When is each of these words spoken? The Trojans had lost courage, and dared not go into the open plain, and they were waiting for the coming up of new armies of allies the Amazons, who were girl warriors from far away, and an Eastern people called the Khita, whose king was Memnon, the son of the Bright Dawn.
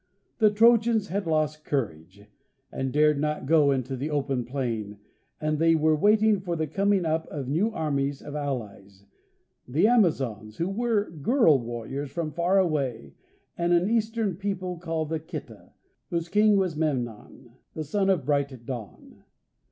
The 0.39 0.49
Trojans 0.49 1.09
had 1.09 1.27
lost 1.27 1.63
courage, 1.63 2.25
and 2.71 2.91
dared 2.91 3.19
not 3.19 3.45
go 3.45 3.69
into 3.69 3.95
the 3.95 4.09
open 4.09 4.45
plain, 4.45 4.97
and 5.39 5.59
they 5.59 5.75
were 5.75 5.95
waiting 5.95 6.39
for 6.39 6.55
the 6.55 6.65
coming 6.65 7.05
up 7.05 7.27
of 7.27 7.47
new 7.47 7.69
armies 7.71 8.19
of 8.23 8.33
allies 8.33 9.05
the 9.67 9.85
Amazons, 9.85 10.57
who 10.57 10.69
were 10.69 11.11
girl 11.11 11.59
warriors 11.59 12.09
from 12.09 12.31
far 12.31 12.57
away, 12.57 13.13
and 13.55 13.73
an 13.73 13.91
Eastern 13.91 14.37
people 14.37 14.79
called 14.79 15.09
the 15.09 15.19
Khita, 15.19 15.73
whose 16.09 16.29
king 16.29 16.57
was 16.57 16.75
Memnon, 16.75 17.51
the 17.75 17.83
son 17.83 18.09
of 18.09 18.21
the 18.21 18.25
Bright 18.25 18.65
Dawn. 18.65 19.23